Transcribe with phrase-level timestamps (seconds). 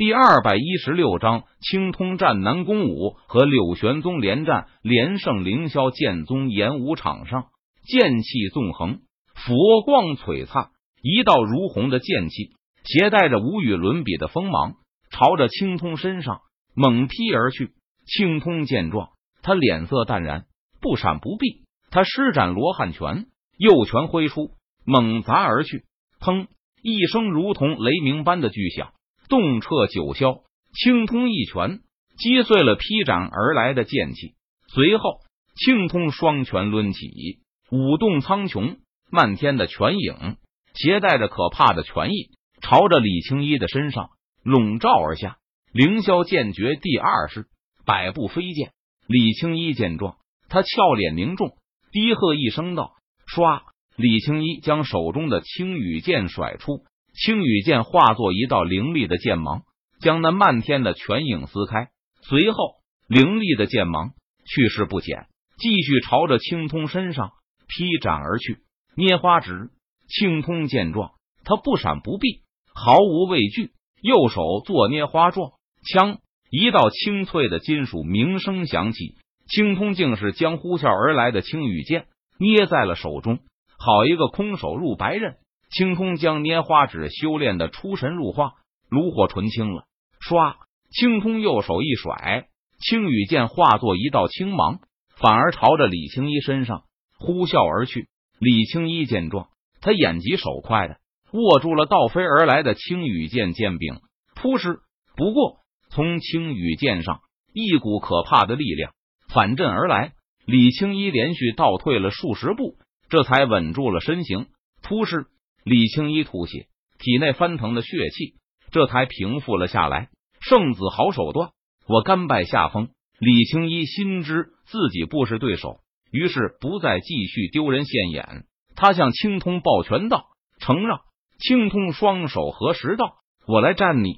[0.00, 7.48] 第二百一十六章，青通战南宫武和柳玄宗连战，连胜凌霄剑宗演武场上，
[7.82, 9.00] 剑气纵横，
[9.34, 10.70] 佛光璀璨，
[11.02, 14.76] 一道如虹的剑气，携带着无与伦比的锋芒，
[15.10, 16.40] 朝着青通身上
[16.74, 17.72] 猛劈而去。
[18.06, 19.10] 青通见状，
[19.42, 20.46] 他脸色淡然，
[20.80, 23.26] 不闪不避，他施展罗汉拳，
[23.58, 24.52] 右拳挥出，
[24.86, 25.84] 猛砸而去。
[26.22, 26.46] 砰！
[26.82, 28.94] 一声如同雷鸣般的巨响。
[29.30, 30.42] 动彻九霄，
[30.74, 31.80] 青通一拳
[32.18, 34.34] 击碎了劈斩而来的剑气，
[34.66, 35.20] 随后
[35.54, 37.38] 青通双拳抡起，
[37.70, 38.78] 舞动苍穹，
[39.10, 40.36] 漫天的拳影
[40.74, 44.10] 携带着可怕的拳意，朝着李青衣的身上
[44.42, 45.38] 笼罩而下。
[45.72, 47.46] 凌霄剑诀第二式，
[47.86, 48.72] 百步飞剑。
[49.06, 50.16] 李青衣见状，
[50.48, 51.56] 他俏脸凝重，
[51.92, 52.94] 低喝一声道
[53.32, 53.62] ：“唰！”
[53.94, 56.84] 李青衣将手中的青羽剑甩出。
[57.20, 59.64] 青羽剑化作一道凌厉的剑芒，
[60.00, 61.88] 将那漫天的拳影撕开。
[62.22, 62.76] 随后，
[63.08, 64.12] 凌厉的剑芒
[64.46, 65.26] 去势不减，
[65.58, 67.32] 继续朝着青通身上
[67.68, 68.60] 劈斩而去。
[68.96, 69.68] 捏花指，
[70.08, 71.10] 青通见状，
[71.44, 72.40] 他不闪不避，
[72.74, 75.50] 毫无畏惧，右手做捏花状，
[75.84, 79.16] 枪一道清脆的金属鸣声响起。
[79.46, 82.06] 青通竟是将呼啸而来的青羽剑
[82.38, 83.40] 捏在了手中，
[83.76, 85.36] 好一个空手入白刃。
[85.70, 88.54] 青空将拈花指修炼的出神入化，
[88.88, 89.84] 炉火纯青了。
[90.20, 90.56] 唰，
[90.90, 92.48] 青空右手一甩，
[92.80, 94.80] 青羽剑化作一道青芒，
[95.16, 96.82] 反而朝着李青衣身上
[97.18, 98.08] 呼啸而去。
[98.40, 99.48] 李青衣见状，
[99.80, 100.96] 他眼疾手快的
[101.32, 104.00] 握住了倒飞而来的青羽剑剑柄，
[104.34, 104.80] 扑哧！
[105.14, 105.58] 不过
[105.90, 107.20] 从青羽剑上
[107.52, 108.92] 一股可怕的力量
[109.28, 110.14] 反震而来，
[110.46, 112.76] 李青衣连续倒退了数十步，
[113.08, 114.48] 这才稳住了身形。
[114.82, 115.26] 扑哧！
[115.70, 116.66] 李青一吐血，
[116.98, 118.34] 体内翻腾的血气
[118.72, 120.08] 这才平复了下来。
[120.40, 121.50] 圣子好手段，
[121.86, 122.88] 我甘拜下风。
[123.20, 125.76] 李青一心知自己不是对手，
[126.10, 128.46] 于是不再继续丢人现眼。
[128.74, 130.24] 他向青通抱拳道
[130.58, 131.02] ：“承让。”
[131.38, 134.16] 青通双手合十道：“我来战你。”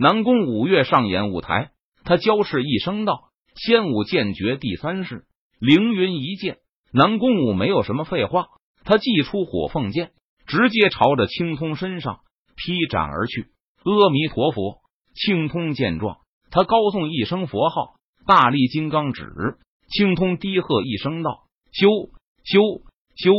[0.00, 3.24] 南宫五岳上演舞台，他娇斥一声道
[3.54, 5.26] ：“仙武剑诀第三式，
[5.58, 6.56] 凌云一剑。”
[6.94, 8.46] 南宫武没有什么废话，
[8.84, 10.12] 他祭出火凤剑。
[10.48, 12.20] 直接朝着青通身上
[12.56, 13.48] 劈斩而去。
[13.84, 14.80] 阿弥陀佛！
[15.14, 16.18] 青通见状，
[16.50, 17.94] 他高诵一声佛号，
[18.26, 19.26] 大力金刚指。
[19.90, 21.88] 青通低喝一声道：“修
[22.44, 22.60] 修
[23.16, 23.32] 修！”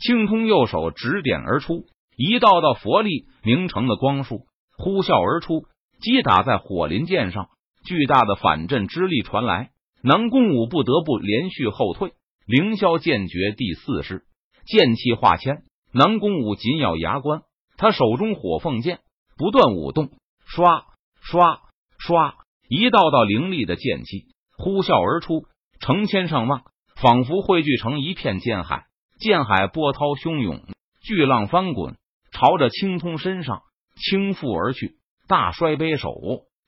[0.00, 1.86] 青通右手指点而出，
[2.16, 4.46] 一道道佛力凝成的光束
[4.76, 5.64] 呼啸而出，
[6.00, 7.48] 击打在火麟剑上。
[7.84, 9.70] 巨大的反震之力传来，
[10.02, 12.12] 南宫武不得不连续后退。
[12.46, 14.24] 凌霄剑诀第四式，
[14.66, 15.62] 剑气化千。
[15.92, 17.42] 南宫武紧咬牙关，
[17.76, 19.00] 他手中火凤剑
[19.36, 20.10] 不断舞动，
[20.44, 20.84] 刷
[21.20, 21.60] 刷
[21.98, 22.34] 刷，
[22.68, 25.44] 一道道凌厉的剑气呼啸而出，
[25.80, 26.62] 成千上万，
[26.96, 28.84] 仿佛汇聚成一片剑海。
[29.18, 30.62] 剑海波涛汹涌，
[31.02, 31.96] 巨浪翻滚，
[32.30, 33.62] 朝着青通身上
[33.96, 34.96] 倾覆而去。
[35.26, 36.12] 大摔杯手，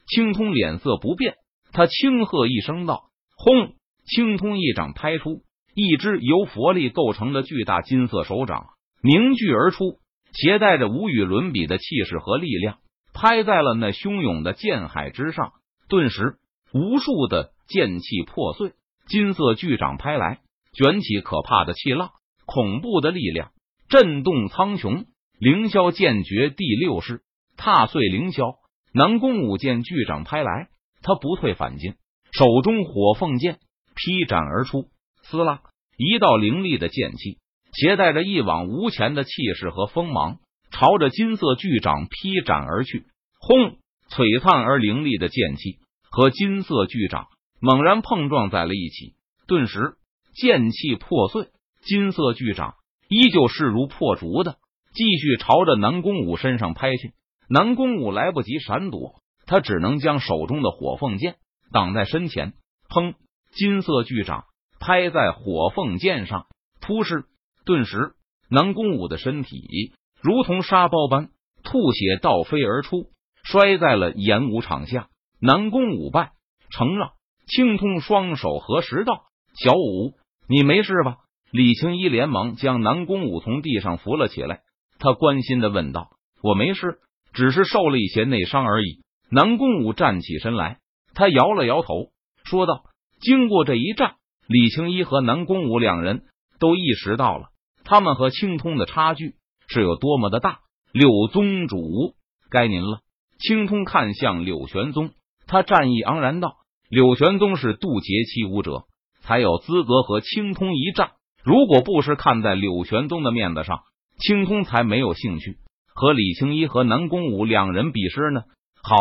[0.09, 1.37] 青通脸色不变，
[1.73, 3.05] 他轻喝一声道
[3.37, 5.43] ：“轰！”青通一掌拍出，
[5.75, 8.67] 一只由佛力构成的巨大金色手掌。
[9.03, 9.99] 凝聚而出，
[10.33, 12.79] 携带着无与伦比的气势和力量，
[13.15, 15.53] 拍在了那汹涌的剑海之上。
[15.89, 16.37] 顿时，
[16.73, 18.73] 无数的剑气破碎，
[19.09, 20.41] 金色巨掌拍来，
[20.73, 22.11] 卷起可怕的气浪，
[22.45, 23.53] 恐怖的力量
[23.89, 25.07] 震动苍穹。
[25.39, 27.23] 凌霄剑诀第六式，
[27.57, 28.57] 踏碎凌霄。
[28.93, 30.69] 南宫武剑巨掌拍来，
[31.03, 31.95] 他不退反进，
[32.33, 33.59] 手中火凤剑
[33.95, 34.89] 劈斩而出，
[35.23, 35.63] 撕拉
[35.97, 37.39] 一道凌厉的剑气。
[37.73, 40.39] 携带着一往无前的气势和锋芒，
[40.71, 43.05] 朝着金色巨掌劈斩而去。
[43.39, 43.79] 轰！
[44.11, 45.79] 璀璨而凌厉的剑气
[46.11, 47.29] 和金色巨掌
[47.61, 49.15] 猛然碰撞在了一起，
[49.47, 49.95] 顿时
[50.35, 51.49] 剑气破碎，
[51.83, 52.75] 金色巨掌
[53.09, 54.57] 依旧势如破竹的
[54.93, 57.13] 继续朝着南宫武身上拍去。
[57.49, 61.37] 南宫武来不及闪躲，他只能将手中的火凤剑
[61.73, 62.55] 挡在身前。
[62.89, 63.15] 砰！
[63.53, 64.45] 金色巨掌
[64.81, 66.47] 拍在火凤剑上，
[66.81, 67.25] 突哧。
[67.65, 68.13] 顿时，
[68.51, 71.29] 南宫武的身体如同沙包般
[71.63, 73.11] 吐血倒飞而出，
[73.43, 75.09] 摔在了演武场下。
[75.41, 76.33] 南宫武败，
[76.71, 77.13] 承让。
[77.47, 79.25] 青通双手合十道
[79.59, 80.15] ：“小武，
[80.49, 81.17] 你没事吧？”
[81.51, 84.61] 李青一连忙将南宫武从地上扶了起来，
[85.01, 86.11] 他关心的问道
[86.45, 86.99] ：“我没事，
[87.33, 89.03] 只是受了一些内伤而已。”
[89.33, 90.79] 南宫武站起身来，
[91.15, 92.11] 他摇了摇头，
[92.45, 92.85] 说道
[93.21, 94.15] ：“经过这一战，
[94.47, 96.23] 李青一和南宫武两人
[96.61, 97.49] 都意识到了。”
[97.83, 99.35] 他们和青通的差距
[99.67, 100.61] 是有多么的大？
[100.93, 102.15] 柳宗主，
[102.51, 103.01] 该您了。
[103.39, 105.11] 青通看向柳玄宗，
[105.47, 106.57] 他战意盎然道
[106.91, 108.85] ：“柳玄宗是渡劫七武者，
[109.23, 111.13] 才有资格和青通一战。
[111.43, 113.81] 如果不是看在柳玄宗的面子上，
[114.19, 115.57] 青通才没有兴趣
[115.95, 118.43] 和李青衣和南宫武两人比试呢。”
[118.83, 118.97] 好，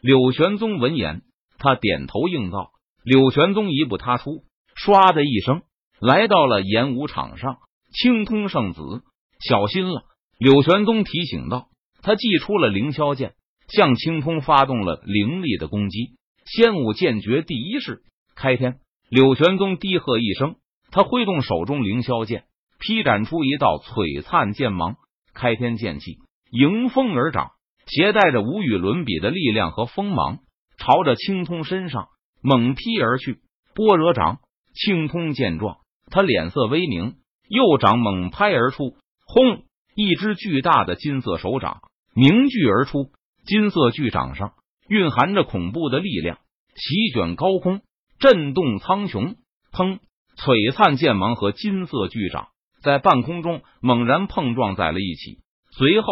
[0.00, 1.22] 柳玄宗闻言，
[1.58, 2.70] 他点头应道。
[3.04, 4.44] 柳玄宗一步踏出，
[4.76, 5.62] 唰的一声
[6.02, 7.58] 来到了演武场上。
[7.92, 9.02] 青通圣子，
[9.40, 10.02] 小心了！
[10.38, 11.68] 柳玄宗提醒道。
[12.02, 13.34] 他祭出了凌霄剑。
[13.68, 18.02] 向青通发动了凌厉的攻击，仙武剑诀第一式
[18.34, 18.80] 开天。
[19.08, 20.56] 柳玄宗低喝一声，
[20.90, 22.44] 他挥动手中凌霄剑，
[22.78, 24.96] 劈斩出一道璀璨剑芒。
[25.32, 26.18] 开天剑气
[26.50, 27.52] 迎风而长，
[27.86, 30.40] 携带着无与伦比的力量和锋芒，
[30.76, 32.08] 朝着青通身上
[32.42, 33.38] 猛劈而去。
[33.74, 34.40] 般若掌，
[34.74, 35.78] 青通见状，
[36.12, 37.14] 他脸色微凝，
[37.48, 39.64] 右掌猛拍而出，轰！
[39.96, 41.80] 一只巨大的金色手掌
[42.14, 43.10] 凝聚而出。
[43.44, 44.52] 金色巨掌上
[44.88, 46.38] 蕴含着恐怖的力量，
[46.76, 47.80] 席卷高空，
[48.20, 49.34] 震动苍穹。
[49.72, 49.98] 砰！
[50.36, 52.48] 璀璨剑芒和金色巨掌
[52.82, 55.40] 在半空中猛然碰撞在了一起，
[55.76, 56.06] 随后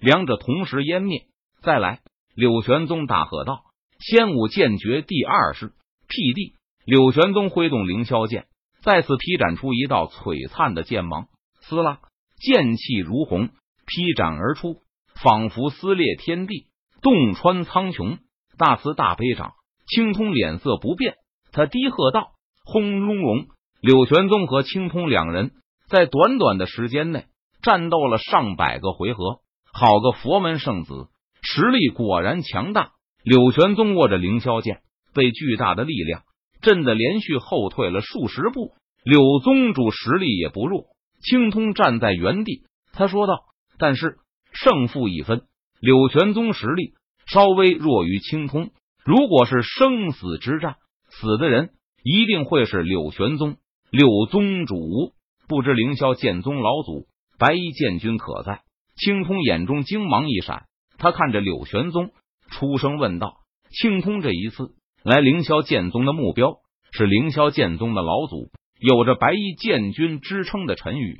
[0.00, 1.26] 两者同时湮灭。
[1.62, 2.00] 再来！
[2.34, 3.64] 柳玄宗大喝道
[3.98, 5.72] ：“仙武剑诀第二式，
[6.06, 6.54] 辟地！”
[6.84, 8.46] 柳玄宗挥动凌霄剑，
[8.86, 11.26] 再次劈斩出一道璀璨的剑芒，
[11.60, 11.98] 撕拉，
[12.38, 13.48] 剑气如虹，
[13.84, 14.76] 劈斩而出，
[15.20, 16.68] 仿佛撕裂天地。
[17.02, 18.18] 洞穿苍穹，
[18.56, 19.54] 大慈大悲掌。
[19.88, 21.16] 青通脸色不变，
[21.50, 22.28] 他低喝道
[22.64, 23.46] ：“轰隆隆！”
[23.82, 25.50] 柳玄宗和青通两人
[25.88, 27.24] 在短短的时间内
[27.62, 29.40] 战斗了上百个回合。
[29.72, 31.08] 好个佛门圣子，
[31.42, 32.92] 实力果然强大。
[33.24, 34.82] 柳玄宗握着凌霄剑，
[35.12, 36.22] 被巨大的力量
[36.60, 38.72] 震得连续后退了数十步。
[39.04, 40.84] 柳宗主实力也不弱。
[41.22, 42.62] 青通站在原地，
[42.92, 43.40] 他说道
[43.78, 44.18] ：“但是
[44.52, 45.42] 胜负已分。”
[45.80, 46.94] 柳玄宗实力
[47.26, 48.70] 稍微弱于青通，
[49.04, 50.76] 如果是生死之战，
[51.10, 51.70] 死的人
[52.02, 53.56] 一定会是柳玄宗。
[53.90, 55.12] 柳宗主
[55.48, 57.06] 不知凌霄剑宗老祖
[57.38, 58.62] 白衣剑君可在？
[58.96, 60.64] 青通眼中精芒一闪，
[60.98, 62.10] 他看着柳玄宗，
[62.50, 64.74] 出声问道：“青通这一次
[65.06, 66.56] 来凌霄剑宗的目标
[66.90, 68.50] 是凌霄剑宗的老祖，
[68.80, 71.16] 有着白衣剑君之称的陈宇，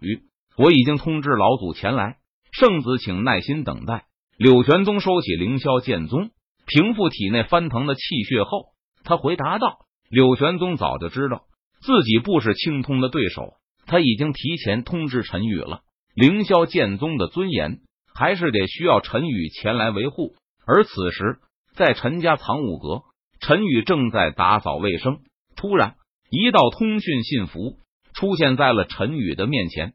[0.59, 2.17] 我已经通知老祖前来，
[2.51, 4.07] 圣子请耐心等待。”
[4.39, 6.31] 柳玄宗收起凌霄剑宗，
[6.67, 8.71] 平复体内翻腾的气血后，
[9.05, 9.79] 他回答道
[10.11, 11.45] ：“柳玄宗早就知道
[11.81, 13.53] 自己不是青通的对手，
[13.87, 15.83] 他已经提前通知陈宇了。
[16.17, 17.79] 凌霄剑宗的尊严
[18.13, 20.35] 还是得需要陈宇前来维护。
[20.67, 21.39] 而此时，
[21.77, 23.05] 在陈家藏武阁，
[23.47, 25.21] 陈宇正在打扫卫生。
[25.55, 25.95] 突然，
[26.31, 27.79] 一道通讯信符
[28.13, 29.95] 出现在了陈宇的面前。